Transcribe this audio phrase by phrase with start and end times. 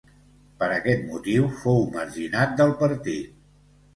[0.61, 3.39] Per aquest motiu fou marginat del partit.